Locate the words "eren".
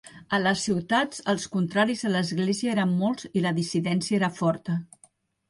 2.73-2.97